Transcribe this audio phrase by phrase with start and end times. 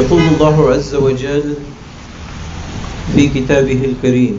[0.00, 1.54] يقول الله عز وجل
[3.14, 4.38] في كتابه الكريم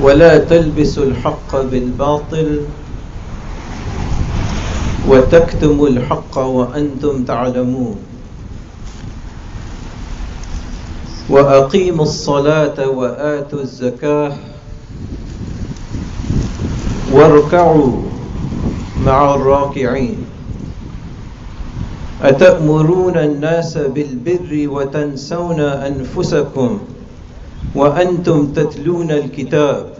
[0.00, 2.60] ولا تلبسوا الحق بالباطل
[5.08, 7.96] وتكتموا الحق وأنتم تعلمون.
[11.28, 14.32] وأقيموا الصلاة وآتوا الزكاة
[17.12, 17.92] واركعوا
[19.04, 20.27] مع الراكعين.
[22.22, 26.80] أتأمرون الناس بالبر وتنسون أنفسكم
[27.74, 29.92] وأنتم تتلون الكتاب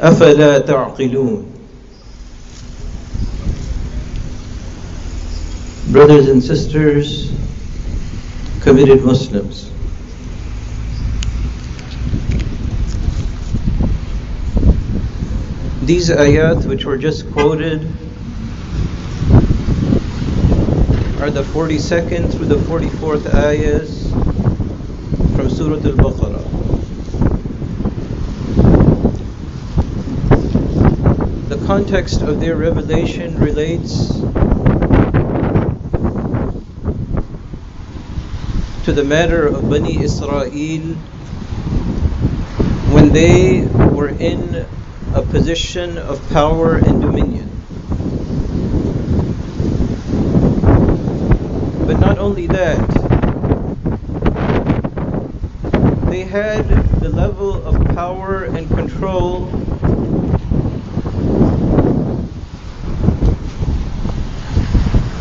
[0.00, 1.46] أفلا تعقلون
[5.92, 7.30] Brothers and sisters,
[8.60, 9.70] committed Muslims,
[15.82, 17.86] these ayat which were just quoted
[21.20, 24.10] are the 42nd through the 44th ayahs
[25.34, 26.42] from Surah Al-Baqarah.
[31.48, 34.08] The context of their revelation relates
[38.84, 40.50] to the matter of Bani Israel
[42.92, 44.66] when they were in
[45.14, 47.50] a position of power and dominion.
[51.86, 52.76] But not only that,
[56.10, 56.68] they had
[57.00, 59.48] the level of power and control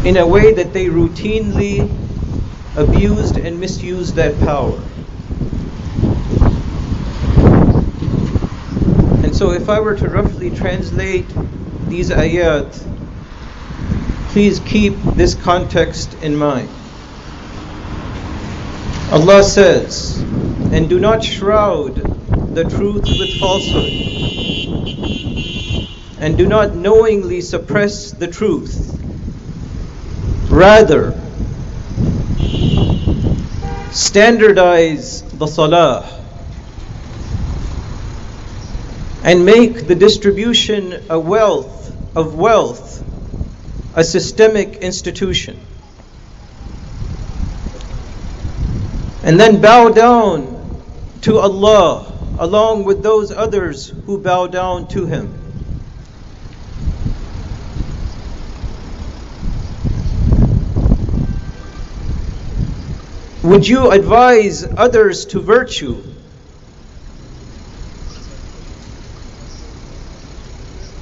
[0.05, 1.89] in a way that they routinely
[2.75, 4.77] abused and misused that power.
[9.23, 11.27] And so, if I were to roughly translate
[11.87, 12.73] these ayat,
[14.33, 16.84] please keep this context in mind.
[19.11, 20.19] Allah says,
[20.71, 21.95] and do not shroud
[22.55, 23.93] the truth with falsehood,
[26.19, 28.81] and do not knowingly suppress the truth.
[30.49, 31.13] Rather,
[33.91, 36.05] standardize the salah
[39.23, 43.03] and make the distribution of wealth of wealth
[43.95, 45.59] a systemic institution.
[49.25, 50.83] And then bow down
[51.21, 55.33] to Allah along with those others who bow down to Him.
[63.41, 66.03] Would you advise others to virtue?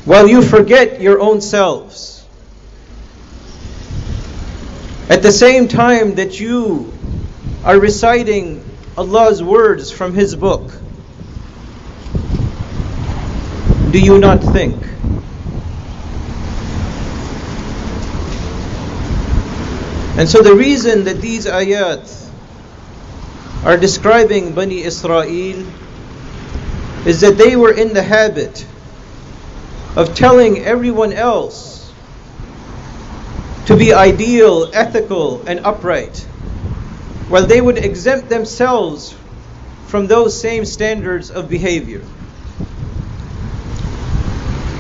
[0.06, 2.26] While you forget your own selves.
[5.10, 6.93] At the same time that you
[7.63, 8.63] are reciting
[8.97, 10.72] Allah's words from His book,
[13.91, 14.75] do you not think?
[20.16, 22.29] And so the reason that these ayat
[23.63, 25.24] are describing Bani Israel
[27.07, 28.66] is that they were in the habit
[29.95, 31.91] of telling everyone else
[33.66, 36.28] to be ideal, ethical, and upright,
[37.34, 39.16] while they would exempt themselves
[39.88, 42.02] from those same standards of behavior.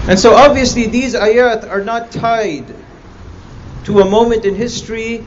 [0.07, 2.65] And so, obviously, these ayat are not tied
[3.85, 5.25] to a moment in history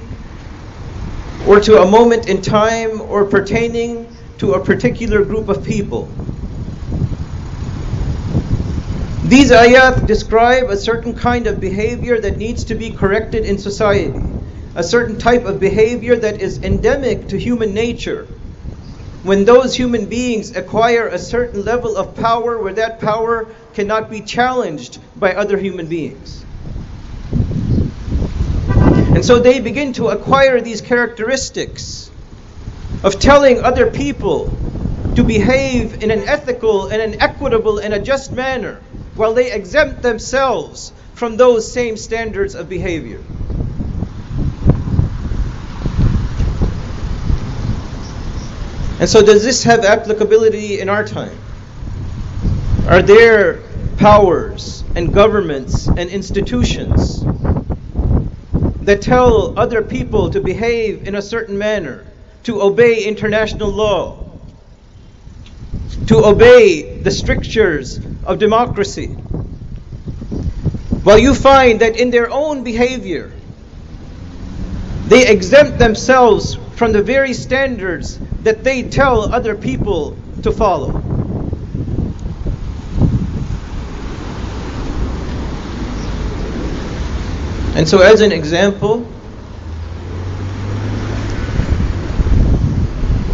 [1.48, 4.06] or to a moment in time or pertaining
[4.38, 6.09] to a particular group of people.
[9.25, 14.35] These ayat describe a certain kind of behavior that needs to be corrected in society,
[14.76, 18.27] a certain type of behavior that is endemic to human nature.
[19.22, 24.21] When those human beings acquire a certain level of power where that power cannot be
[24.21, 26.45] challenged by other human beings.
[29.16, 32.10] And so they begin to acquire these characteristics
[33.03, 34.54] of telling other people
[35.16, 38.83] to behave in an ethical and an equitable and a just manner
[39.15, 43.21] while they exempt themselves from those same standards of behavior.
[48.98, 51.39] And so, does this have applicability in our time?
[52.89, 53.60] Are there
[53.98, 57.22] powers and governments and institutions
[58.83, 62.04] that tell other people to behave in a certain manner,
[62.45, 64.22] to obey international law,
[66.07, 69.09] to obey the strictures of democracy.
[71.03, 73.33] While you find that in their own behavior,
[75.09, 80.90] They exempt themselves from the very standards that they tell other people to follow.
[87.74, 89.06] And so, as an example,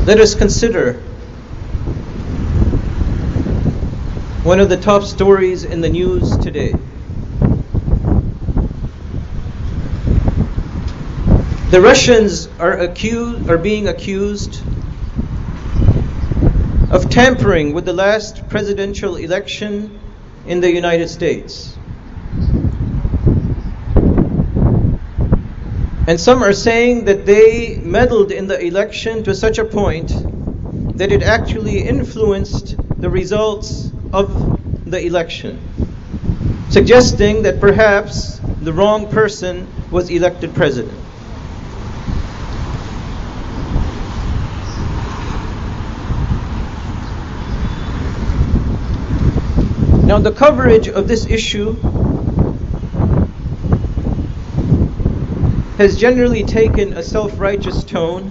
[0.07, 0.95] let us consider
[4.45, 6.75] one of the top stories in the news today.
[11.73, 14.61] The Russians are accused are being accused
[16.93, 19.99] of tampering with the last presidential election
[20.47, 21.75] in the United States.
[26.07, 30.13] And some are saying that they meddled in the election to such a point
[30.99, 34.29] that it actually influenced the results of
[34.85, 35.59] the election,
[36.69, 41.02] suggesting that perhaps the wrong person was elected president.
[50.13, 51.73] Now, the coverage of this issue
[55.79, 58.25] has generally taken a self righteous tone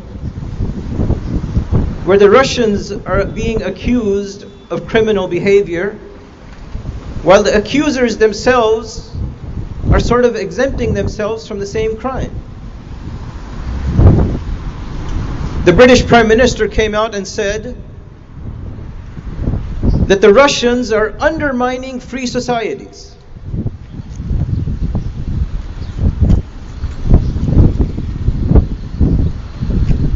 [2.05, 5.93] where the Russians are being accused of criminal behavior,
[7.23, 9.11] while the accusers themselves
[9.89, 12.29] are sort of exempting themselves from the same crime.
[15.65, 17.75] The British Prime Minister came out and said
[20.11, 23.15] that the Russians are undermining free societies.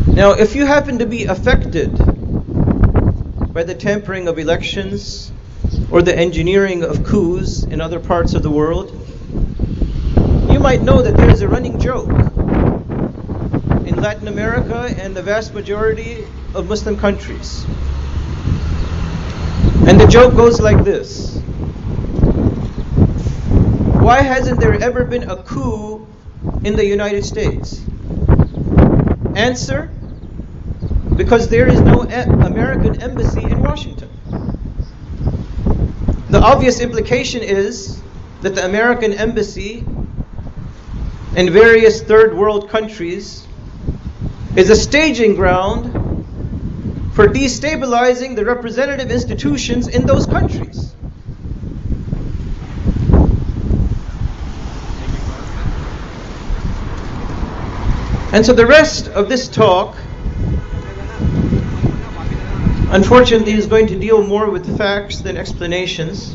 [0.08, 1.98] Now, if you happen to be affected
[3.54, 5.32] by the tampering of elections
[5.90, 8.92] or the engineering of coups in other parts of the world,
[10.52, 12.10] you might know that there is a running joke
[13.88, 17.66] in Latin America and the vast majority of Muslim countries.
[19.88, 21.38] And the joke goes like this
[24.02, 26.08] Why hasn't there ever been a coup
[26.64, 27.82] in the United States?
[29.36, 29.92] Answer
[31.16, 34.10] because there is no American embassy in Washington.
[36.30, 38.02] The obvious implication is
[38.42, 39.86] that the American embassy
[41.36, 43.46] in various third world countries
[44.56, 46.05] is a staging ground
[47.16, 50.94] for destabilizing the representative institutions in those countries.
[58.34, 59.96] And so the rest of this talk
[62.96, 66.34] Unfortunately, is going to deal more with facts than explanations.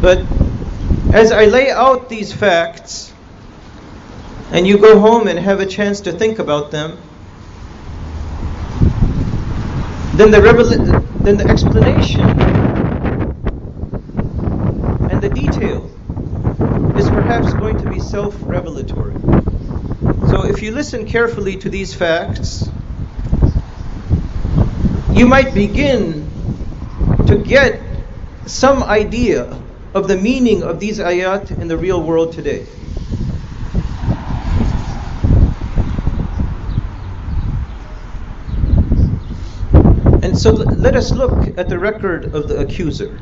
[0.00, 0.24] But
[1.12, 3.12] as I lay out these facts,
[4.50, 6.96] and you go home and have a chance to think about them,
[10.16, 10.70] then the, revel-
[11.24, 12.28] then the explanation
[15.10, 15.90] and the detail
[16.96, 19.14] is perhaps going to be self revelatory.
[20.30, 22.68] So if you listen carefully to these facts,
[25.14, 26.28] you might begin
[27.26, 27.80] to get
[28.46, 29.44] some idea
[29.94, 32.66] of the meaning of these ayat in the real world today.
[40.36, 43.18] So let us look at the record of the accuser,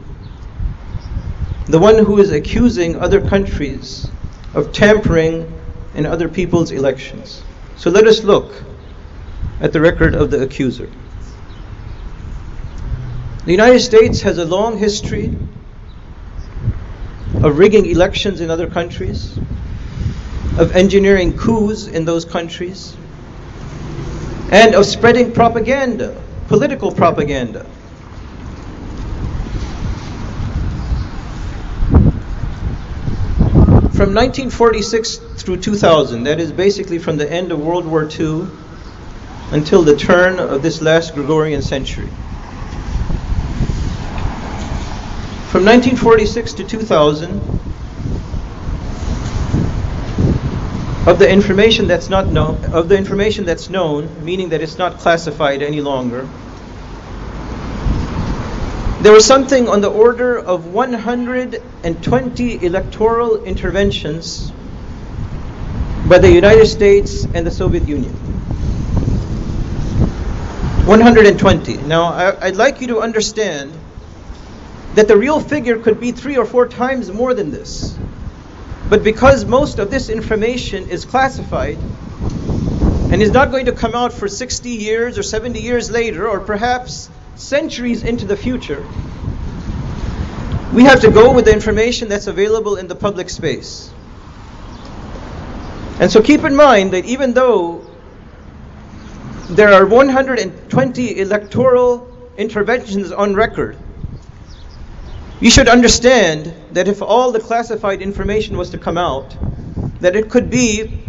[1.66, 4.10] the one who is accusing other countries
[4.52, 5.50] of tampering
[5.94, 7.42] in other people's elections.
[7.76, 8.52] So let us look
[9.60, 10.90] at the record of the accuser.
[13.44, 15.26] The United States has a long history
[17.42, 19.36] of rigging elections in other countries,
[20.58, 22.96] of engineering coups in those countries,
[24.50, 26.23] and of spreading propaganda,
[26.54, 27.64] political propaganda.
[33.90, 38.46] From 1946 through 2000, that is basically from the end of World War II
[39.50, 42.06] until the turn of this last Gregorian century.
[45.50, 47.53] From 1946 to 2000,
[51.06, 54.98] of the information that's not known, of the information that's known, meaning that it's not
[54.98, 56.28] classified any longer,
[59.02, 64.50] there was something on the order of 120 electoral interventions
[66.08, 68.14] by the United States and the Soviet Union.
[70.86, 71.76] 120.
[71.82, 73.72] Now, I, would like you to understand
[74.94, 77.98] that the real figure could be three or four times more than this.
[78.88, 81.78] But because most of this information is classified,
[83.10, 86.40] and is not going to come out for 60 years or 70 years later, or
[86.40, 88.84] perhaps centuries into the future,
[90.72, 93.92] we have to go with the information that's available in the public space.
[96.00, 97.86] And so keep in mind that even though
[99.50, 103.76] there are 120 electoral interventions on record,
[105.40, 109.36] you should understand that if all the classified information was to come out,
[110.00, 111.04] that it could be,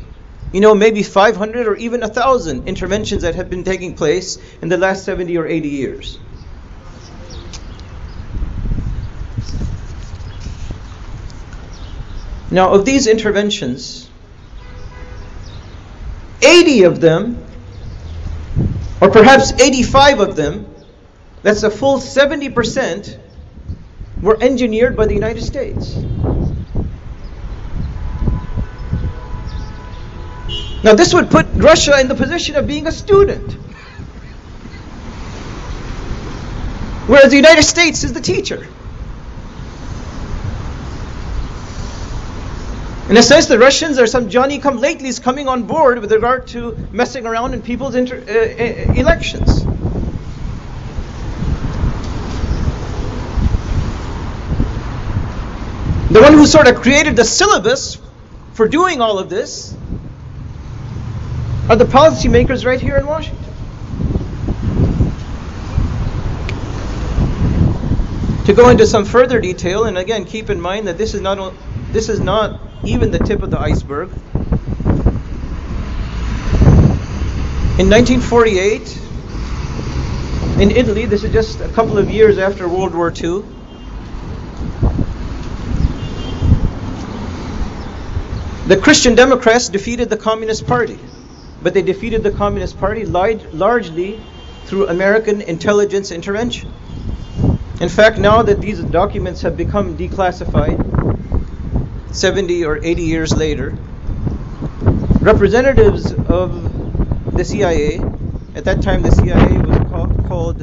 [0.51, 4.77] you know, maybe 500 or even 1,000 interventions that have been taking place in the
[4.77, 6.19] last 70 or 80 years.
[12.51, 14.09] Now, of these interventions,
[16.41, 17.43] 80 of them,
[19.01, 20.73] or perhaps 85 of them,
[21.43, 23.19] that's a full 70%,
[24.25, 25.95] were engineered by the United States.
[30.83, 33.51] Now, this would put Russia in the position of being a student,
[37.07, 38.65] whereas the United States is the teacher.
[43.09, 46.47] In a sense, the Russians are some Johnny come latelys coming on board with regard
[46.47, 49.74] to messing around in people's inter- uh, uh, elections.
[56.15, 57.97] The one who sort of created the syllabus
[58.53, 59.75] for doing all of this
[61.67, 63.43] are the policymakers right here in Washington.
[68.45, 71.53] To go into some further detail, and again, keep in mind that this is not
[71.91, 74.07] this is not even the tip of the iceberg.
[77.77, 79.01] In 1948,
[80.61, 83.43] in Italy, this is just a couple of years after World War II,
[88.67, 90.97] the Christian Democrats defeated the Communist Party,
[91.61, 94.19] but they defeated the Communist Party largely
[94.65, 96.71] through American intelligence intervention.
[97.79, 100.81] In fact, now that these documents have become declassified,
[102.11, 103.69] 70 or 80 years later,
[105.21, 107.97] representatives of the CIA,
[108.55, 109.77] at that time the CIA was
[110.27, 110.57] called,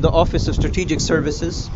[0.00, 1.68] the Office of Strategic Services.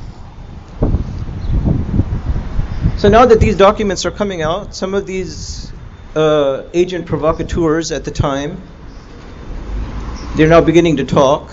[2.99, 5.73] So now that these documents are coming out, some of these
[6.17, 8.61] uh, agent provocateurs at the time,
[10.35, 11.53] they're now beginning to talk.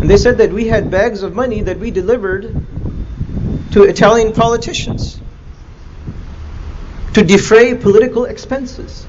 [0.00, 2.44] And they said that we had bags of money that we delivered
[3.72, 5.20] to Italian politicians
[7.12, 9.06] to defray political expenses.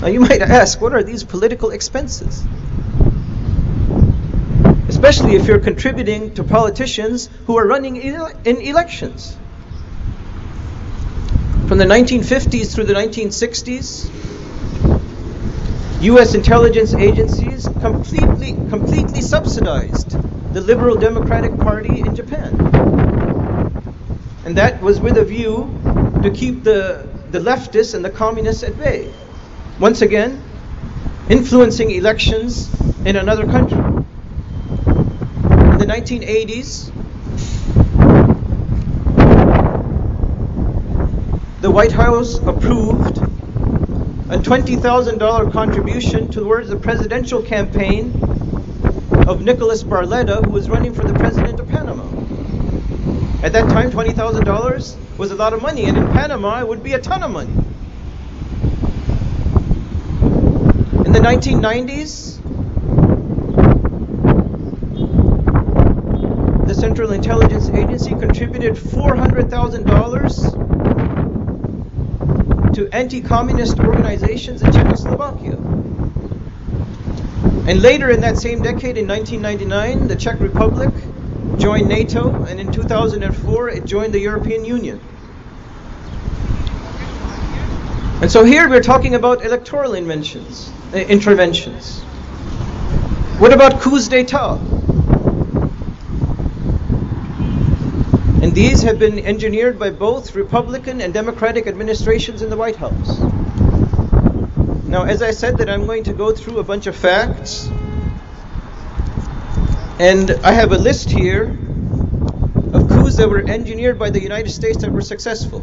[0.00, 2.42] Now you might ask, what are these political expenses?
[4.88, 9.37] Especially if you're contributing to politicians who are running in elections.
[11.68, 14.10] From the 1950s through the 1960s,
[16.02, 20.16] US intelligence agencies completely completely subsidized
[20.54, 22.54] the Liberal Democratic Party in Japan.
[24.46, 25.68] And that was with a view
[26.22, 29.12] to keep the the leftists and the communists at bay.
[29.78, 30.42] Once again,
[31.28, 32.70] influencing elections
[33.04, 33.76] in another country.
[33.76, 36.97] In the 1980s,
[41.68, 48.10] the White House approved a $20,000 contribution towards the presidential campaign
[49.28, 52.04] of Nicolas Barletta, who was running for the president of Panama.
[53.42, 56.94] At that time, $20,000 was a lot of money, and in Panama, it would be
[56.94, 57.52] a ton of money.
[61.04, 62.38] In the 1990s,
[66.66, 70.77] the Central Intelligence Agency contributed $400,000
[72.78, 75.56] to anti communist organizations in Czechoslovakia.
[77.66, 80.94] And later in that same decade, in 1999, the Czech Republic
[81.58, 85.00] joined NATO, and in 2004 it joined the European Union.
[88.22, 92.00] And so here we're talking about electoral uh, interventions.
[93.40, 94.77] What about coups d'etat?
[98.48, 103.18] And these have been engineered by both Republican and Democratic administrations in the White House.
[104.88, 107.68] Now, as I said, that I'm going to go through a bunch of facts
[109.98, 111.58] and I have a list here
[112.72, 115.62] of coups that were engineered by the United States that were successful.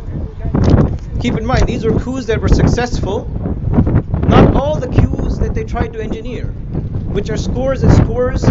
[1.20, 3.27] Keep in mind, these were coups that were successful,
[4.30, 6.50] not all the coups that they tried to engineer,
[7.15, 8.44] which are scores and scores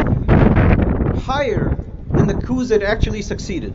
[1.23, 1.79] higher
[2.11, 3.73] than the coups that actually succeeded.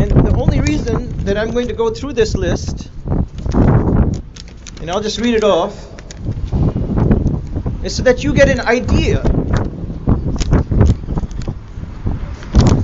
[0.00, 2.88] And the only reason that I'm going to go through this list
[4.80, 5.74] and I'll just read it off,
[7.84, 9.18] is so that you get an idea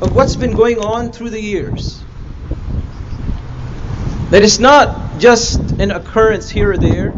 [0.05, 2.03] of what's been going on through the years.
[4.31, 7.15] That it's not just an occurrence here or there.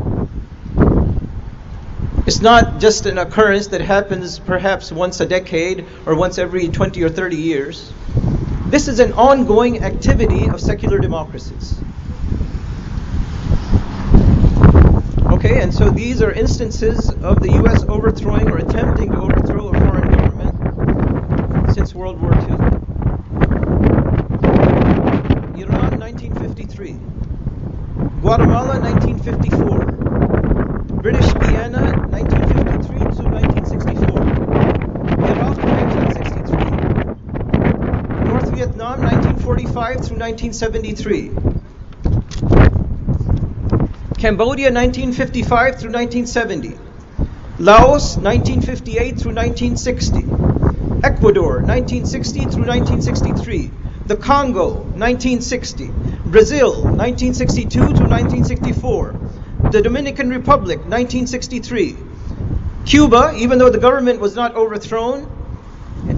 [2.27, 7.03] It's not just an occurrence that happens perhaps once a decade or once every 20
[7.03, 7.91] or 30 years.
[8.71, 11.81] This is an ongoing activity of secular democracies.
[15.33, 17.85] Okay, and so these are instances of the U.S.
[17.85, 20.55] overthrowing or attempting to overthrow a foreign government
[21.73, 22.59] since World War II.
[25.63, 26.93] Iran, 1953.
[28.21, 29.85] Guatemala, 1954.
[31.01, 34.23] British Guiana, 1953 to 1964.
[35.25, 36.69] Iraq, 1963.
[38.29, 41.31] North Vietnam, 1945 through 1973.
[44.19, 46.77] Cambodia 1955 through 1970,
[47.59, 50.25] Laos 1958 through 1960,
[51.03, 53.71] Ecuador 1960 through 1963,
[54.07, 55.87] the Congo 1960,
[56.27, 59.15] Brazil 1962 to 1964,
[59.71, 61.97] the Dominican Republic 1963,
[62.85, 65.27] Cuba, even though the government was not overthrown,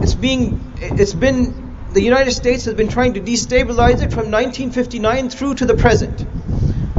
[0.02, 1.59] it's being it's been
[1.92, 6.24] the United States has been trying to destabilize it from 1959 through to the present.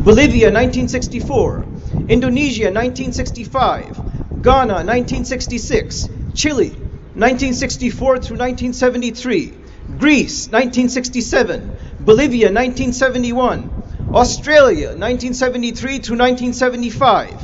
[0.03, 1.65] Bolivia 1964,
[2.10, 4.01] Indonesia 1965,
[4.41, 9.53] Ghana 1966, Chile 1964 through 1973,
[9.98, 13.69] Greece 1967, Bolivia 1971,
[14.13, 17.36] Australia 1973 through 1975,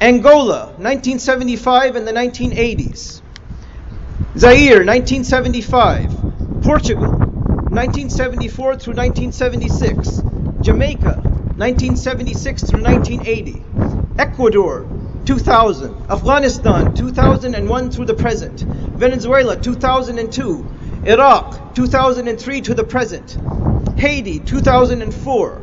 [0.00, 3.20] Angola 1975 and the 1980s,
[4.36, 6.15] Zaire 1975,
[6.66, 7.12] Portugal
[7.70, 10.24] 1974 through 1976,
[10.62, 11.14] Jamaica
[11.54, 13.62] 1976 through 1980,
[14.18, 14.84] Ecuador
[15.26, 18.64] 2000, Afghanistan 2001 through the present,
[18.98, 20.66] Venezuela 2002,
[21.04, 23.38] Iraq 2003 to the present,
[23.94, 25.62] Haiti 2004,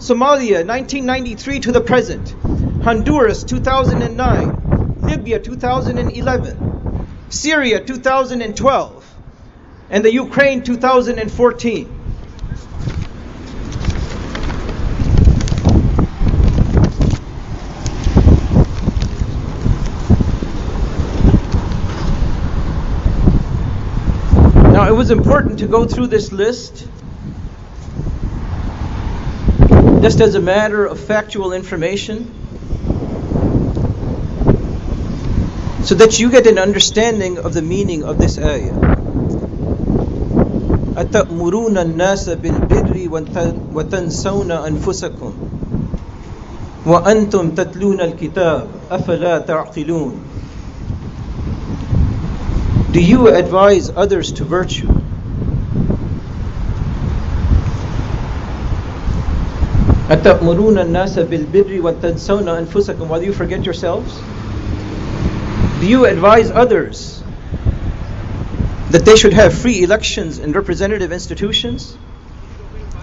[0.00, 2.34] Somalia 1993 to the present,
[2.82, 4.58] Honduras 2009,
[5.04, 6.58] Libya 2011,
[7.28, 9.09] Syria 2012,
[9.90, 11.96] and the Ukraine 2014.
[24.72, 26.86] Now, it was important to go through this list
[30.00, 32.32] just as a matter of factual information
[35.82, 38.89] so that you get an understanding of the meaning of this ayah.
[41.00, 43.08] أتأمرون الناس بالبر
[43.74, 45.32] وتنسون أنفسكم
[46.86, 50.14] وأنتم تتلون الكتاب أفلا تعقلون
[52.92, 54.88] Do you advise others to virtue?
[60.10, 64.20] أتأمرون الناس بالبر وتنسون أنفسكم while you forget yourselves?
[65.80, 67.19] Do you advise others
[68.90, 71.94] that they should have free elections and representative institutions?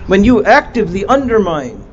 [0.08, 1.84] When you actively undermine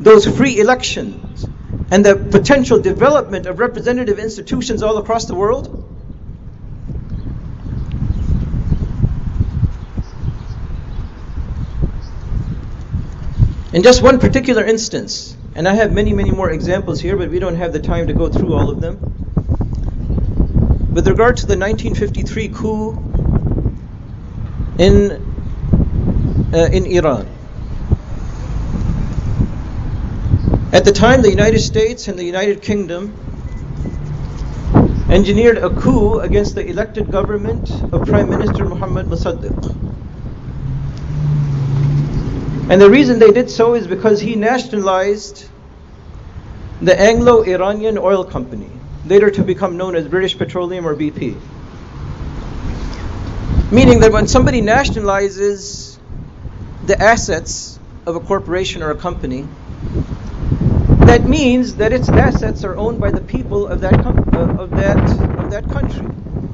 [0.00, 1.44] those free elections
[1.90, 5.88] and the potential development of representative institutions all across the world?
[13.72, 17.38] In just one particular instance, and I have many, many more examples here, but we
[17.38, 19.61] don't have the time to go through all of them.
[20.94, 22.92] With regard to the 1953 coup
[24.78, 25.12] in
[26.52, 27.26] uh, in Iran,
[30.72, 33.14] at the time, the United States and the United Kingdom
[35.10, 39.52] engineered a coup against the elected government of Prime Minister Mohammad Mossadegh.
[42.70, 45.46] And the reason they did so is because he nationalized
[46.80, 48.70] the Anglo Iranian Oil Company,
[49.06, 51.36] later to become known as British Petroleum or BP.
[53.72, 55.98] Meaning that when somebody nationalizes
[56.86, 59.46] the assets of a corporation or a company,
[61.06, 64.98] that means that its assets are owned by the people of that com- of that
[65.38, 66.06] of that country,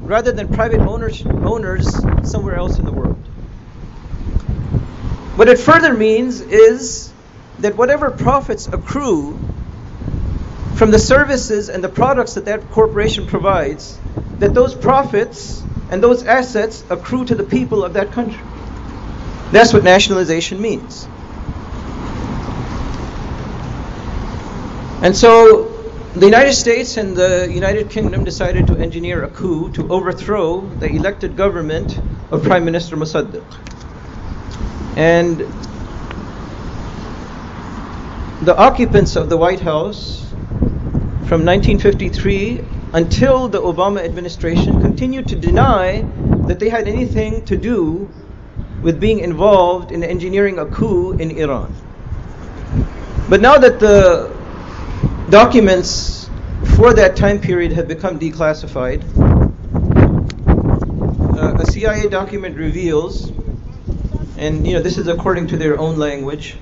[0.03, 1.87] rather than private owners owners
[2.29, 3.15] somewhere else in the world.
[5.35, 7.11] What it further means is
[7.59, 9.39] that whatever profits accrue
[10.79, 13.99] from the services and the products that that corporation provides,
[14.39, 15.61] that those profits
[15.91, 18.39] and those assets accrue to the people of that country.
[19.51, 21.05] That's what nationalization means.
[25.03, 25.65] And so
[26.15, 30.87] the United States and the United Kingdom decided to engineer a coup to overthrow the
[30.87, 31.99] elected government
[32.31, 33.43] of Prime Minister Mossadegh.
[34.95, 35.39] And
[38.45, 40.28] the occupants of the White House
[41.29, 42.59] from 1953
[42.93, 46.01] until the Obama administration continued to deny
[46.47, 48.09] that they had anything to do
[48.81, 51.71] with being involved in engineering a coup in Iran.
[53.29, 54.35] But now that the
[55.29, 56.27] documents
[56.75, 59.03] for that time period have become declassified,
[61.37, 63.29] uh, a CIA document reveals,
[64.35, 66.57] and you know this is according to their own language,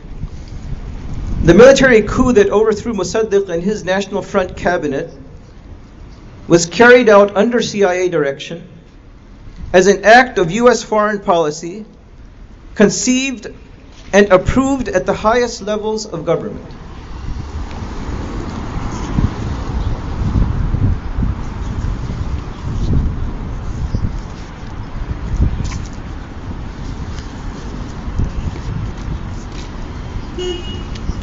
[1.48, 5.10] the military coup that overthrew Mossadegh and his National Front cabinet
[6.46, 8.68] was carried out under CIA direction
[9.72, 10.84] as an act of U.S.
[10.84, 11.86] foreign policy
[12.76, 13.48] conceived
[14.12, 16.77] and approved at the highest levels of government.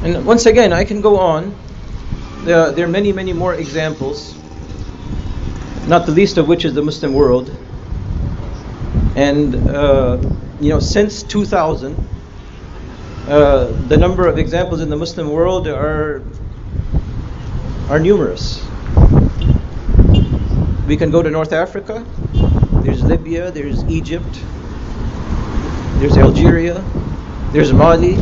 [0.04, 1.54] And once again, I can go on.
[2.42, 4.36] There are, there are many, many more examples,
[5.88, 7.50] not the least of which is the Muslim world.
[9.16, 10.18] And, uh,
[10.60, 11.96] you know, since 2000,
[13.28, 16.22] uh, the number of examples in the Muslim world are,
[17.88, 18.62] are numerous.
[20.86, 22.04] We can go to North Africa,
[22.82, 24.38] there's Libya, there's Egypt,
[25.98, 26.84] there's Algeria,
[27.52, 28.18] there's Mali,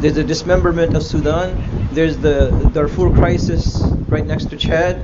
[0.00, 1.62] there's the dismemberment of Sudan.
[1.92, 5.02] There's the Darfur crisis right next to Chad.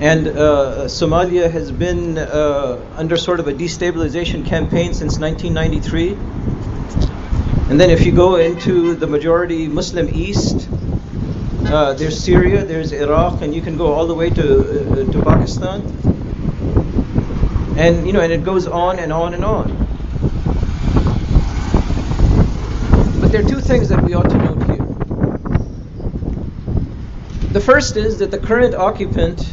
[0.00, 6.14] And uh, Somalia has been uh, under sort of a destabilization campaign since 1993.
[7.70, 10.68] And then if you go into the majority Muslim East,
[11.66, 15.22] uh, there's Syria, there's Iraq, and you can go all the way to uh, to
[15.22, 15.82] Pakistan.
[17.76, 19.87] And you know, and it goes on and on and on.
[23.28, 24.86] But there are two things that we ought to note here.
[27.52, 29.46] The first is that the current occupant,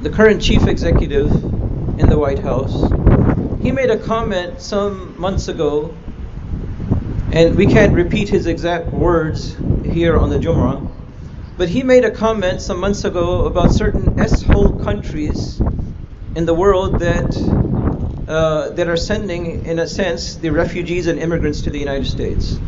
[0.00, 2.90] the current chief executive in the White House,
[3.62, 5.94] he made a comment some months ago,
[7.30, 10.90] and we can't repeat his exact words here on the Jum'ah,
[11.58, 15.60] but he made a comment some months ago about certain S-hole countries
[16.36, 17.36] in the world that
[18.26, 22.58] uh, that are sending, in a sense, the refugees and immigrants to the United States.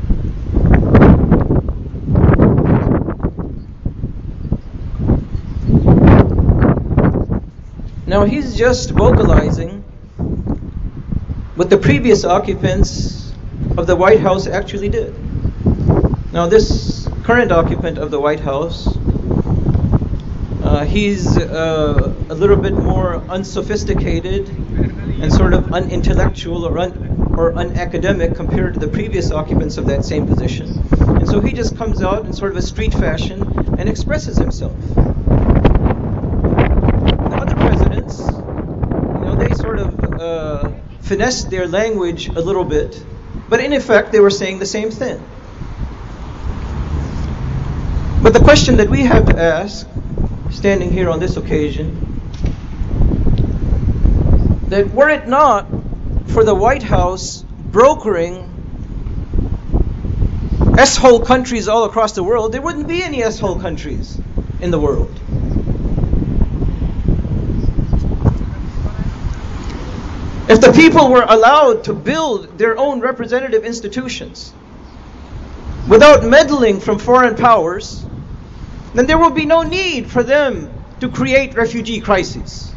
[8.16, 9.82] Now he's just vocalizing
[11.54, 13.34] what the previous occupants
[13.76, 15.12] of the White House actually did.
[16.32, 18.88] Now, this current occupant of the White House,
[20.64, 27.52] uh, he's uh, a little bit more unsophisticated and sort of unintellectual or, un- or
[27.52, 30.68] unacademic compared to the previous occupants of that same position.
[31.00, 33.42] And so he just comes out in sort of a street fashion
[33.78, 34.72] and expresses himself.
[39.52, 43.04] Uh, finessed their language a little bit,
[43.48, 45.22] but in effect they were saying the same thing.
[48.22, 49.86] But the question that we have to ask,
[50.50, 52.02] standing here on this occasion,
[54.68, 55.66] that were it not
[56.26, 58.52] for the White House brokering
[60.78, 64.20] S-hole countries all across the world, there wouldn't be any S-hole countries
[64.60, 65.18] in the world.
[70.48, 74.52] If the people were allowed to build their own representative institutions
[75.88, 78.04] without meddling from foreign powers,
[78.94, 82.72] then there will be no need for them to create refugee crises.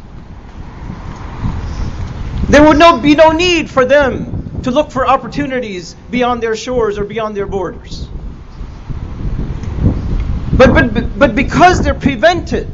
[2.48, 6.98] There would no, be no need for them to look for opportunities beyond their shores
[6.98, 8.08] or beyond their borders.
[10.58, 12.68] But, but, but because they're prevented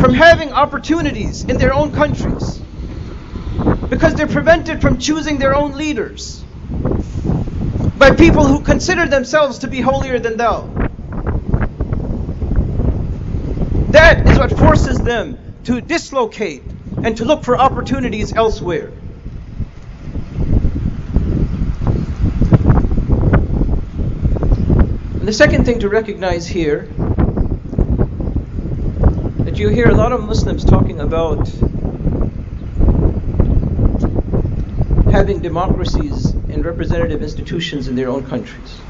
[0.00, 2.60] from having opportunities in their own countries,
[3.88, 6.42] because they're prevented from choosing their own leaders
[7.98, 10.62] by people who consider themselves to be holier than thou.
[13.90, 16.62] That is what forces them to dislocate
[17.02, 18.92] and to look for opportunities elsewhere.
[25.14, 26.88] And the second thing to recognize here
[29.44, 31.48] that you hear a lot of Muslims talking about
[35.18, 38.80] having democracies and representative institutions in their own countries.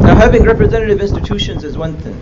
[0.00, 2.18] Now, having representative institutions is one thing,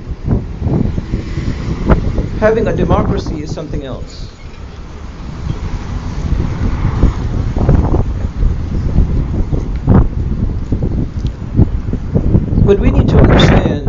[2.39, 4.27] Having a democracy is something else.
[12.67, 13.89] What we need to understand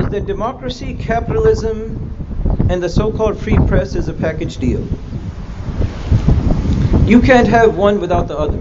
[0.00, 2.10] is that democracy, capitalism,
[2.68, 4.84] and the so called free press is a package deal.
[7.06, 8.58] You can't have one without the other.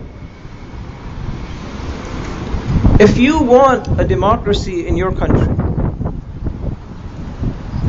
[3.01, 5.47] If you want a democracy in your country,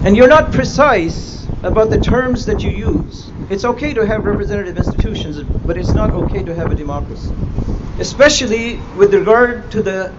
[0.05, 4.77] and you're not precise about the terms that you use, it's okay to have representative
[4.77, 7.33] institutions, but it's not okay to have a democracy.
[7.99, 10.13] Especially with regard to the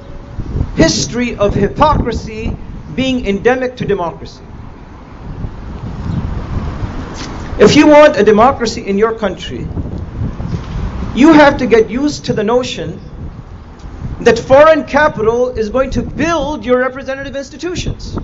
[0.75, 2.55] history of hypocrisy
[2.93, 4.43] being endemic to democracy.
[7.57, 9.65] If you want a democracy in your country,
[11.15, 12.99] you have to get used to the notion
[14.21, 18.15] that foreign capital is going to build your representative institutions.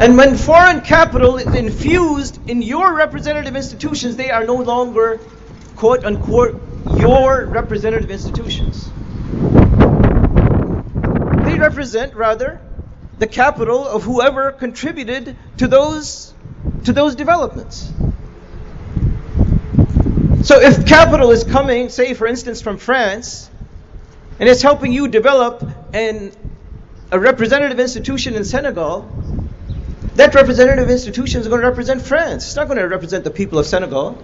[0.00, 5.20] And when foreign capital is infused in your representative institutions, they are no longer,
[5.76, 6.60] quote unquote,
[6.98, 8.90] your representative institutions.
[11.44, 12.60] They represent, rather,
[13.18, 16.34] the capital of whoever contributed to those,
[16.84, 17.92] to those developments.
[20.42, 23.50] So if capital is coming, say for instance from France,
[24.38, 26.32] and it's helping you develop an,
[27.12, 29.08] a representative institution in Senegal,
[30.14, 32.46] that representative institution is going to represent France.
[32.46, 34.16] It's not going to represent the people of Senegal.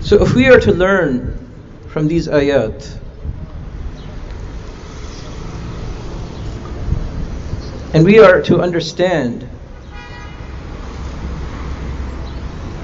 [0.00, 1.36] So if we are to learn
[1.88, 2.98] from these ayat,
[7.93, 9.47] And we are to understand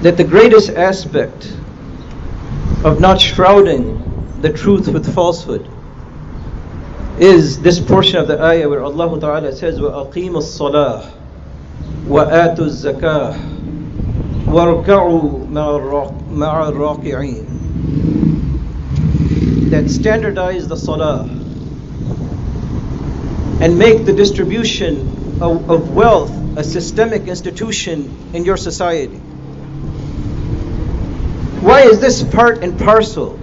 [0.02, 1.52] that the greatest aspect
[2.84, 5.68] of not shrouding the truth with falsehood
[7.20, 11.10] is this portion of the ayah where Allah Ta'ala says, وَأَقِيمُوا الصَّلَاةِ
[12.08, 13.36] وَآتُوا الزَّكَاةِ
[14.46, 15.48] وَارْكَعُوا
[16.30, 17.46] مَعَ الرَّاكِعِينَ
[19.70, 21.33] That standardize the salah
[23.61, 29.17] and make the distribution of, of wealth a systemic institution in your society.
[31.61, 33.33] Why is this part and parcel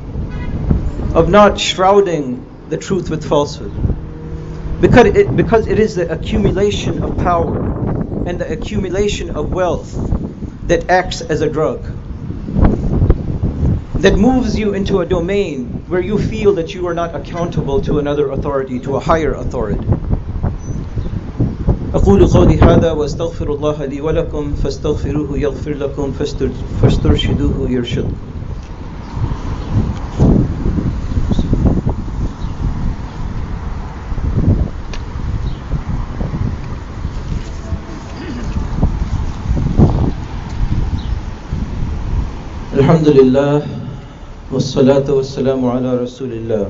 [1.14, 3.72] of not shrouding the truth with falsehood?
[4.80, 7.58] Because it, because it is the accumulation of power
[8.26, 9.92] and the accumulation of wealth
[10.68, 11.82] that acts as a drug,
[14.02, 17.98] that moves you into a domain where you feel that you are not accountable to
[17.98, 19.86] another authority, to a higher authority.
[21.94, 26.12] أقول قولي هذا وأستغفر الله لي ولكم فاستغفروه يغفر لكم
[26.82, 28.12] فاسترشدوه يرشدكم
[42.74, 43.62] الحمد لله
[44.52, 46.66] والصلاة والسلام على رسول الله.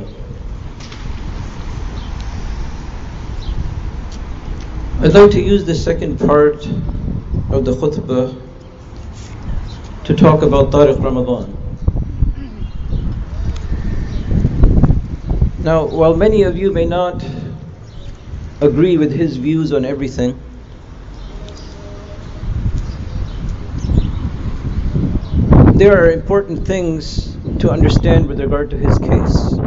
[5.03, 6.65] I'd like to use the second part
[7.51, 8.41] of the khutbah
[10.05, 11.57] to talk about Tariq Ramadan.
[15.59, 17.27] Now, while many of you may not
[18.61, 20.41] agree with his views on everything,
[25.75, 29.62] there are important things to understand with regard to his case.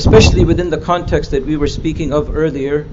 [0.00, 2.86] Especially within the context that we were speaking of earlier,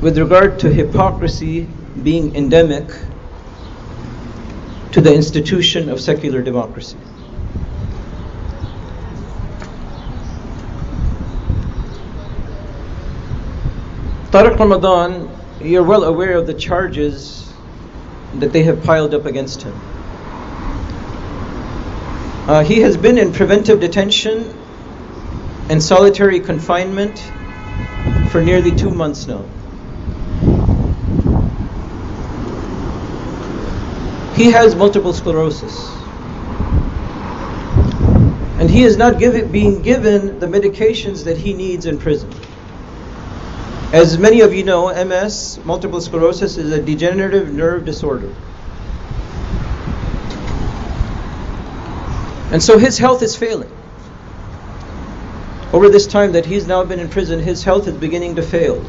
[0.00, 1.68] with regard to hypocrisy
[2.02, 2.88] being endemic
[4.92, 6.96] to the institution of secular democracy.
[14.30, 15.28] Tariq Ramadan,
[15.60, 17.52] you're well aware of the charges
[18.38, 19.91] that they have piled up against him.
[22.46, 24.52] Uh, he has been in preventive detention
[25.68, 27.16] and solitary confinement
[28.30, 29.44] for nearly two months now.
[34.34, 35.88] He has multiple sclerosis.
[38.58, 42.32] And he is not give, being given the medications that he needs in prison.
[43.92, 48.34] As many of you know, MS, multiple sclerosis, is a degenerative nerve disorder.
[52.52, 53.70] And so his health is failing.
[55.72, 58.84] over this time that he's now been in prison, his health is beginning to fail.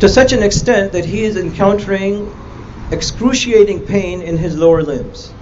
[0.00, 2.34] To such an extent that he is encountering
[2.90, 5.32] excruciating pain in his lower limbs.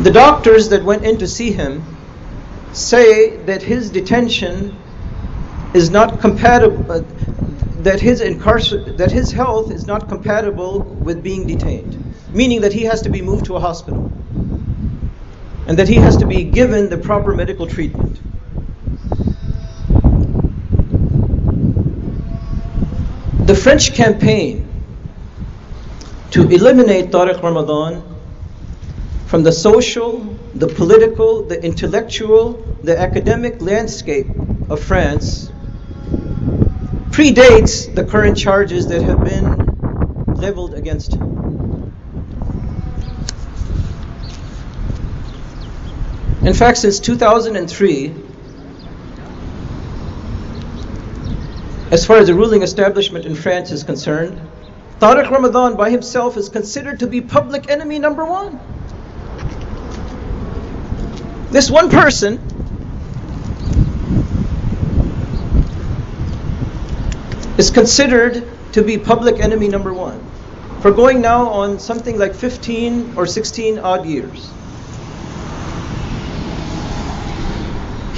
[0.00, 1.82] The doctors that went in to see him
[2.72, 4.76] say that his detention
[5.74, 7.00] is not compatible, uh,
[7.82, 11.96] that his incarcer- that his health is not compatible with being detained,
[12.32, 14.10] meaning that he has to be moved to a hospital,
[15.66, 18.20] and that he has to be given the proper medical treatment.
[23.46, 24.68] The French campaign
[26.32, 28.02] to eliminate Tariq Ramadan
[29.26, 30.18] from the social,
[30.54, 34.26] the political, the intellectual, the academic landscape
[34.68, 35.50] of France
[37.10, 41.47] predates the current charges that have been leveled against him.
[46.42, 48.14] In fact, since 2003,
[51.90, 54.40] as far as the ruling establishment in France is concerned,
[55.00, 58.60] Tariq Ramadan by himself is considered to be public enemy number one.
[61.50, 62.40] This one person
[67.58, 70.24] is considered to be public enemy number one
[70.82, 74.50] for going now on something like 15 or 16 odd years.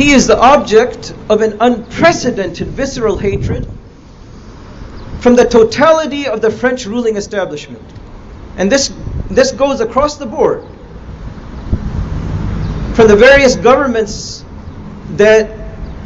[0.01, 3.69] He is the object of an unprecedented visceral hatred
[5.21, 7.85] from the totality of the French ruling establishment.
[8.57, 8.91] And this,
[9.31, 10.63] this goes across the board.
[12.95, 14.43] From the various governments
[15.17, 15.51] that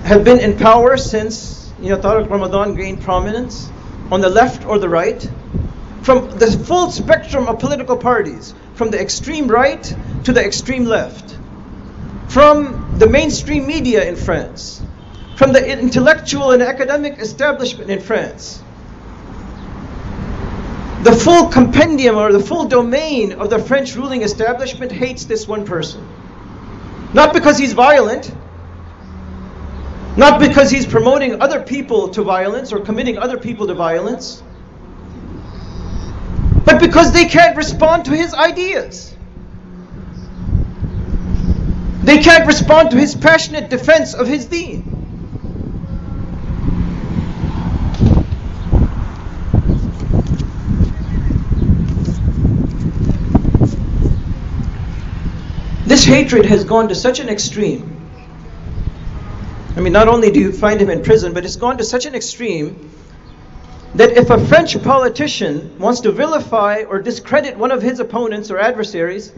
[0.02, 3.70] have been in power since you know, Tariq Ramadan gained prominence,
[4.10, 5.22] on the left or the right,
[6.02, 9.84] from the full spectrum of political parties, from the extreme right
[10.24, 11.38] to the extreme left,
[12.28, 14.82] from the mainstream media in France,
[15.36, 18.62] from the intellectual and academic establishment in France,
[21.04, 25.66] the full compendium or the full domain of the French ruling establishment hates this one
[25.66, 26.06] person.
[27.12, 28.34] Not because he's violent,
[30.16, 34.42] not because he's promoting other people to violence or committing other people to violence,
[36.64, 39.13] but because they can't respond to his ideas.
[42.04, 44.82] They can't respond to his passionate defense of his deen.
[55.86, 58.10] This hatred has gone to such an extreme.
[59.74, 62.04] I mean, not only do you find him in prison, but it's gone to such
[62.04, 62.90] an extreme
[63.94, 68.58] that if a French politician wants to vilify or discredit one of his opponents or
[68.58, 69.32] adversaries,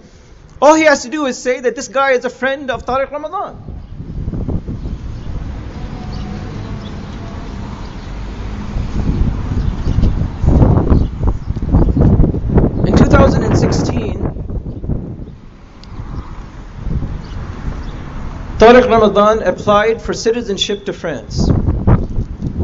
[0.61, 3.11] all he has to do is say that this guy is a friend of Tariq
[3.11, 3.62] Ramadan.
[12.87, 14.27] In 2016,
[18.59, 21.51] Tariq Ramadan applied for citizenship to France.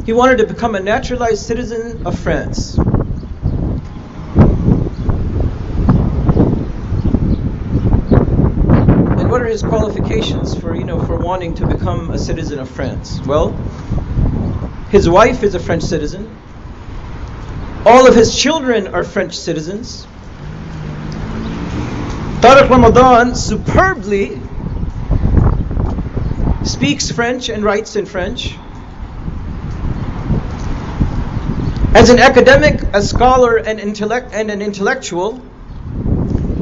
[0.06, 2.76] He wanted to become a naturalized citizen of France.
[9.18, 12.70] And what are his qualifications for, you know, for wanting to become a citizen of
[12.70, 13.20] France?
[13.26, 13.50] Well,
[14.90, 16.34] his wife is a French citizen.
[17.84, 20.06] All of his children are French citizens.
[22.40, 24.40] Tariq Ramadan superbly
[26.64, 28.56] speaks French and writes in French.
[31.94, 35.42] As an academic, a scholar, and, intellect, and an intellectual,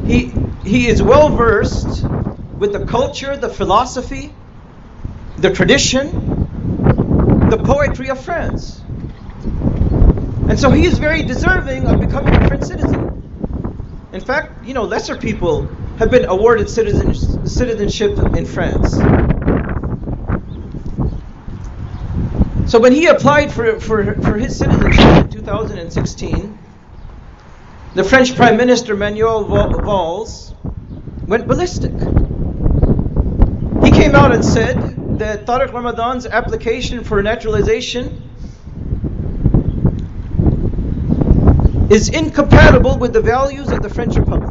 [0.07, 0.33] he,
[0.65, 2.05] he is well versed
[2.61, 4.35] with the culture, the philosophy,
[5.39, 6.11] the tradition,
[7.49, 8.83] the poetry of France.
[10.51, 14.11] And so he is very deserving of becoming a French citizen.
[14.13, 15.63] In fact, you know, lesser people
[15.99, 18.97] have been awarded citizenship in France.
[22.71, 26.59] So when he applied for, for, for his citizenship in 2016,
[27.95, 30.53] the French Prime Minister Manuel Valls
[31.27, 32.20] went ballistic.
[34.11, 38.07] Came out and said that Tariq Ramadan's application for naturalization
[41.89, 44.51] is incompatible with the values of the French Republic.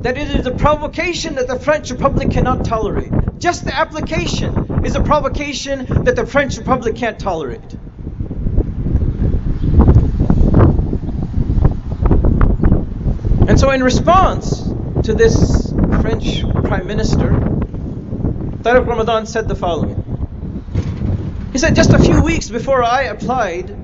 [0.00, 3.12] that it is a provocation that the French Republic cannot tolerate.
[3.38, 7.76] Just the application is a provocation that the French Republic can't tolerate.
[13.48, 14.62] And so, in response
[15.04, 15.70] to this
[16.02, 17.30] French Prime Minister,
[18.62, 20.02] Tariq Ramadan said the following.
[21.52, 23.76] He said, Just a few weeks before I applied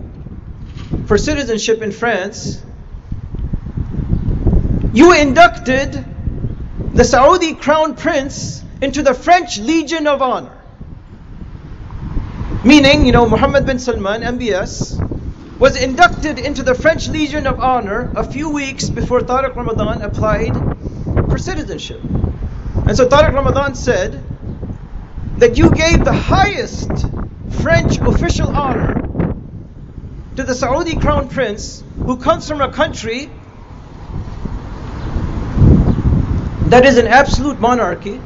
[1.06, 2.60] for citizenship in France,
[4.92, 6.04] you inducted
[6.94, 10.58] the Saudi crown prince into the French Legion of Honor.
[12.64, 15.11] Meaning, you know, Muhammad bin Salman, MBS,
[15.62, 20.52] was inducted into the French Legion of Honor a few weeks before Tariq Ramadan applied
[21.30, 22.00] for citizenship.
[22.02, 24.20] And so Tariq Ramadan said
[25.38, 27.06] that you gave the highest
[27.62, 29.06] French official honor
[30.34, 33.30] to the Saudi crown prince who comes from a country
[36.70, 38.20] that is an absolute monarchy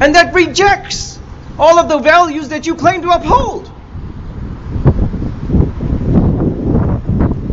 [0.00, 1.18] and that rejects
[1.58, 3.77] all of the values that you claim to uphold.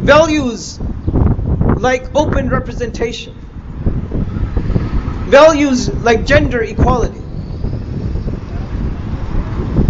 [0.06, 0.80] Values
[1.78, 3.34] like open representation,
[5.32, 7.20] values like gender equality.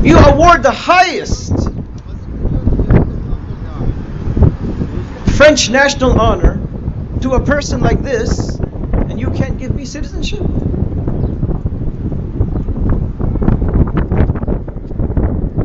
[0.07, 1.51] You award the highest
[5.35, 6.65] French national honor
[7.19, 10.39] to a person like this, and you can't give me citizenship.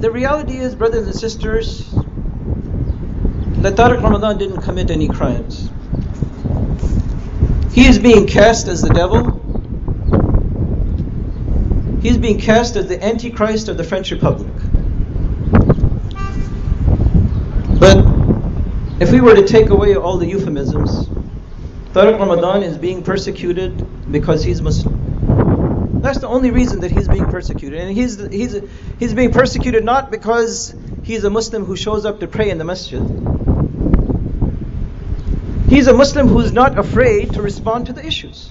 [0.01, 1.95] The reality is, brothers and sisters,
[3.63, 5.71] that Tariq Ramadan didn't commit any crimes.
[7.75, 9.39] He is being cast as the devil.
[12.01, 14.53] He is being cast as the Antichrist of the French Republic.
[17.79, 17.99] But
[19.01, 21.09] if we were to take away all the euphemisms,
[21.93, 26.01] Tariq Ramadan is being persecuted because he's Muslim.
[26.01, 27.79] That's the only reason that he's being persecuted.
[27.79, 28.57] And he's, he's,
[28.99, 32.65] he's being persecuted not because he's a Muslim who shows up to pray in the
[32.65, 33.03] masjid.
[35.71, 38.51] He's a Muslim who's not afraid to respond to the issues.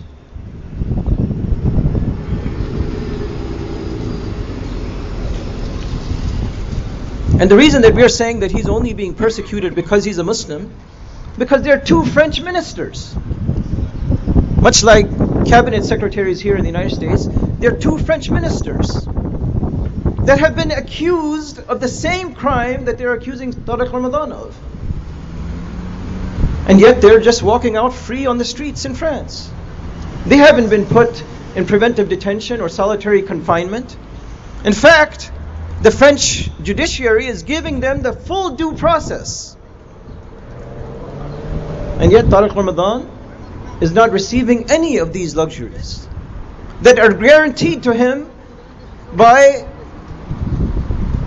[7.41, 10.71] And the reason that we're saying that he's only being persecuted because he's a Muslim,
[11.37, 13.13] because there are two French ministers.
[14.61, 15.05] Much like
[15.45, 17.27] cabinet secretaries here in the United States,
[17.59, 19.05] there are two French ministers
[20.23, 24.78] that have been accused of the same crime that they're accusing Tariq Ramadan of.
[26.69, 29.51] And yet they're just walking out free on the streets in France.
[30.25, 31.23] They haven't been put
[31.55, 33.97] in preventive detention or solitary confinement.
[34.63, 35.31] In fact,
[35.81, 39.57] the French judiciary is giving them the full due process.
[41.99, 43.09] And yet Tariq Ramadan
[43.81, 46.07] is not receiving any of these luxuries
[46.81, 48.29] that are guaranteed to him
[49.15, 49.67] by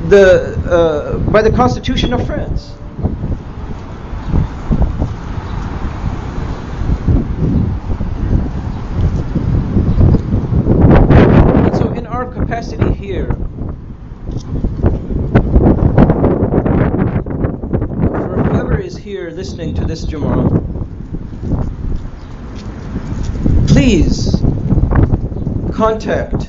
[0.09, 2.73] the uh, by the Constitution of France.
[11.65, 13.29] And so, in our capacity here,
[18.11, 20.61] for whoever is here listening to this Jumu'ah,
[23.69, 24.43] please
[25.83, 26.49] contact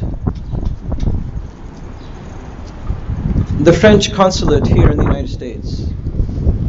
[3.65, 5.79] the French consulate here in the United States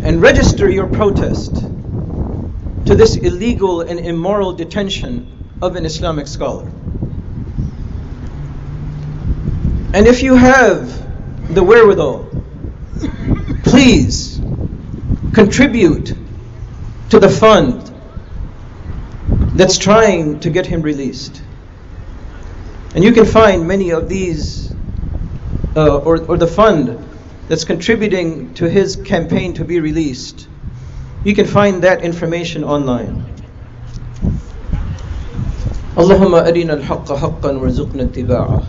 [0.03, 1.55] and register your protest
[2.87, 5.29] to this illegal and immoral detention
[5.61, 6.65] of an Islamic scholar.
[9.93, 12.31] And if you have the wherewithal,
[13.65, 14.41] please
[15.35, 16.15] contribute
[17.11, 17.93] to the fund
[19.55, 21.44] that's trying to get him released.
[22.96, 24.74] And you can find many of these,
[25.76, 26.98] uh, or, or the fund
[27.48, 30.48] that's contributing to his campaign to be released.
[31.24, 33.26] You can find that information online.
[36.00, 38.62] اللهم أرنا الحق حقا وارزقنا اتباعه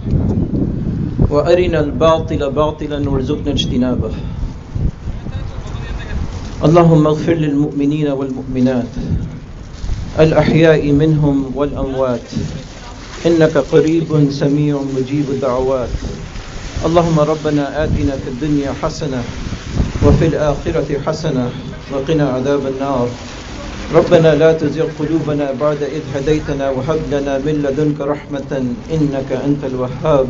[1.31, 4.11] وأرنا الباطل باطلا وارزقنا اجتنابه
[6.65, 8.93] اللهم اغفر للمؤمنين والمؤمنات
[10.19, 12.29] الأحياء منهم والأموات
[13.26, 15.90] إنك قريب سميع مجيب الدعوات.
[16.86, 19.24] اللهم ربنا آتنا في الدنيا حسنة
[20.06, 21.50] وفي الآخرة حسنة
[21.92, 23.10] وقنا عذاب النار.
[23.94, 28.52] ربنا لا تزغ قلوبنا بعد إذ هديتنا وهب لنا من لدنك رحمة
[28.92, 30.30] إنك أنت الوهاب.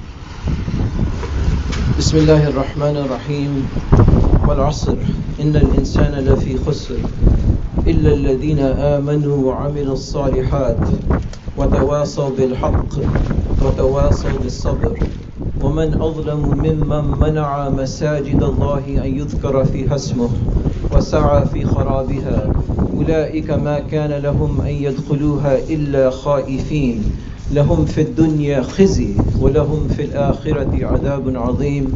[1.97, 3.67] بسم الله الرحمن الرحيم.
[4.47, 4.97] والعصر.
[5.41, 6.97] إن الإنسان لفي خسر.
[7.87, 10.77] إلا الذين آمنوا وعملوا الصالحات
[11.57, 12.93] وتواصوا بالحق
[13.61, 14.99] وتواصوا بالصبر.
[15.61, 20.29] ومن أظلم ممن منع مساجد الله أن يذكر فيها اسمه
[20.91, 22.51] وسعى في خرابها.
[22.93, 27.03] أولئك ما كان لهم أن يدخلوها إلا خائفين.
[27.53, 31.93] لهم في الدنيا خزي ولهم في الآخرة عذاب عظيم.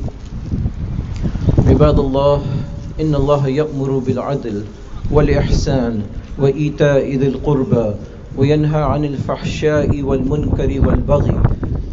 [1.67, 2.41] عباد الله
[3.01, 4.63] إن الله يأمر بالعدل
[5.11, 6.01] والإحسان
[6.39, 7.87] وإيتاء ذي القربى
[8.37, 11.37] وينهى عن الفحشاء والمنكر والبغي.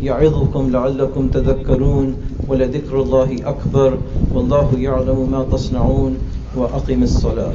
[0.02, 2.16] يعظكم لعلكم تذكرون
[2.48, 3.98] ولذكر الله أكبر
[4.34, 6.18] والله يعلم ما تصنعون
[6.56, 7.54] وأقم الصلاة.